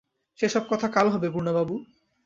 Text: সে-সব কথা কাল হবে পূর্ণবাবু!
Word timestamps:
সে-সব 0.39 0.63
কথা 0.69 0.87
কাল 0.87 1.07
হবে 1.09 1.27
পূর্ণবাবু! 1.33 1.75